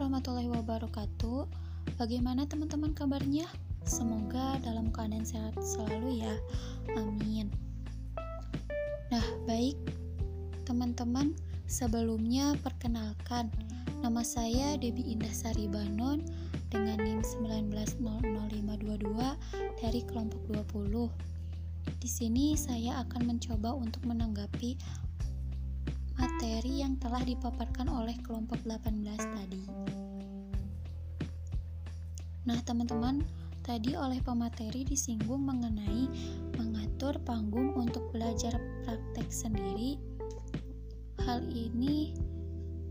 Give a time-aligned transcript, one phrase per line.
[0.00, 1.44] warahmatullahi wabarakatuh.
[2.00, 3.44] Bagaimana teman-teman kabarnya?
[3.84, 6.32] Semoga dalam keadaan sehat selalu ya.
[6.96, 7.52] Amin.
[9.12, 9.76] Nah, baik
[10.64, 11.36] teman-teman,
[11.68, 13.52] sebelumnya perkenalkan
[14.00, 16.24] nama saya Debi Indah Sari Banon
[16.72, 19.04] dengan NIM 1900522
[19.84, 21.12] dari kelompok 20.
[22.00, 24.80] Di sini saya akan mencoba untuk menanggapi
[26.40, 29.60] materi yang telah dipaparkan oleh kelompok 18 tadi.
[32.48, 33.20] Nah, teman-teman,
[33.60, 36.08] tadi oleh pemateri disinggung mengenai
[36.56, 38.56] mengatur panggung untuk belajar
[38.88, 40.00] praktek sendiri.
[41.28, 42.16] Hal ini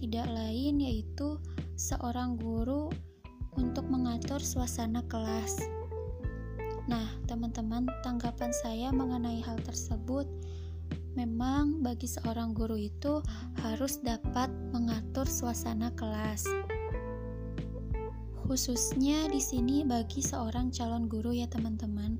[0.00, 1.36] tidak lain yaitu
[1.76, 2.88] seorang guru
[3.60, 5.60] untuk mengatur suasana kelas.
[6.88, 10.24] Nah, teman-teman, tanggapan saya mengenai hal tersebut
[11.14, 13.22] Memang bagi seorang guru itu
[13.62, 16.46] harus dapat mengatur suasana kelas.
[18.44, 22.18] Khususnya di sini bagi seorang calon guru ya teman-teman.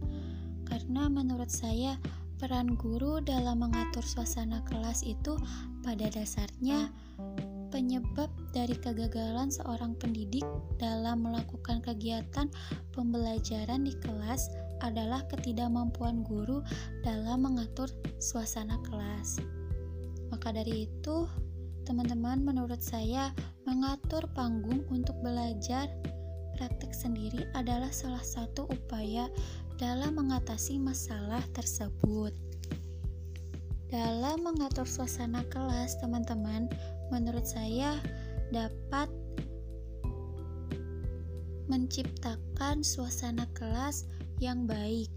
[0.65, 1.99] Karena menurut saya
[2.39, 5.37] peran guru dalam mengatur suasana kelas itu
[5.83, 6.89] pada dasarnya
[7.75, 10.47] penyebab dari kegagalan seorang pendidik
[10.79, 12.47] dalam melakukan kegiatan
[12.95, 14.47] pembelajaran di kelas
[14.85, 16.61] adalah ketidakmampuan guru
[17.01, 17.89] dalam mengatur
[18.21, 19.41] suasana kelas.
[20.29, 21.25] Maka dari itu,
[21.89, 23.33] teman-teman, menurut saya,
[23.65, 25.89] mengatur panggung untuk belajar
[26.61, 29.33] praktik sendiri adalah salah satu upaya
[29.81, 32.31] dalam mengatasi masalah tersebut.
[33.89, 36.69] Dalam mengatur suasana kelas, teman-teman,
[37.09, 37.97] menurut saya
[38.51, 39.07] dapat
[41.71, 44.05] menciptakan suasana kelas
[44.45, 45.09] yang baik.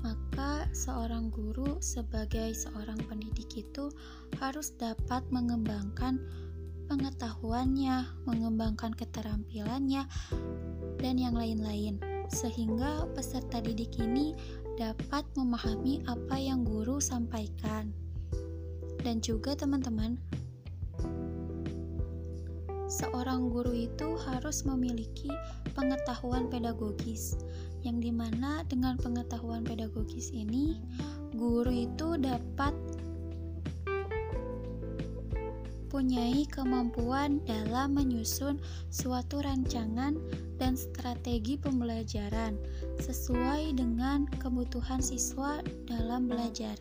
[0.00, 3.92] Maka, seorang guru sebagai seorang pendidik itu
[4.40, 6.16] harus dapat mengembangkan
[6.88, 10.08] pengetahuannya, mengembangkan keterampilannya,
[10.98, 12.00] dan yang lain-lain,
[12.32, 14.32] sehingga peserta didik ini
[14.80, 17.92] dapat memahami apa yang guru sampaikan.
[19.04, 20.16] Dan juga, teman-teman,
[22.92, 25.32] seorang guru itu harus memiliki
[25.72, 27.40] pengetahuan pedagogis,
[27.80, 30.76] yang di mana dengan pengetahuan pedagogis ini,
[31.32, 32.76] guru itu dapat
[35.88, 38.60] punyai kemampuan dalam menyusun
[38.92, 40.16] suatu rancangan
[40.60, 42.56] dan strategi pembelajaran
[43.00, 46.76] sesuai dengan kebutuhan siswa dalam belajar.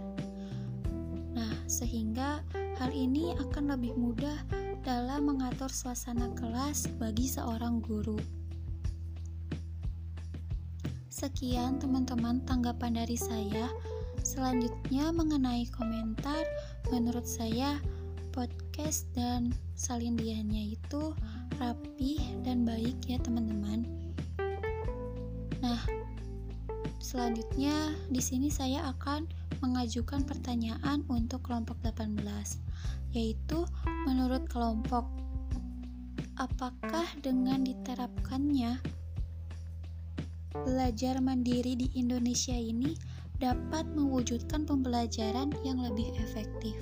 [1.35, 2.43] Nah, sehingga
[2.79, 4.39] hal ini akan lebih mudah
[4.81, 8.17] dalam mengatur suasana kelas bagi seorang guru.
[11.13, 13.69] Sekian teman-teman tanggapan dari saya.
[14.25, 16.41] Selanjutnya mengenai komentar,
[16.89, 17.77] menurut saya
[18.33, 21.13] podcast dan salindiannya itu
[27.11, 29.27] selanjutnya di sini saya akan
[29.59, 32.23] mengajukan pertanyaan untuk kelompok 18
[33.11, 33.67] yaitu
[34.07, 35.03] menurut kelompok.
[36.39, 38.79] Apakah dengan diterapkannya
[40.63, 42.95] belajar mandiri di Indonesia ini
[43.43, 46.79] dapat mewujudkan pembelajaran yang lebih efektif?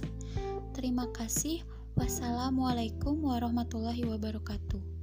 [0.77, 1.65] Terima kasih.
[1.97, 4.98] Wassalamualaikum warahmatullahi wabarakatuh.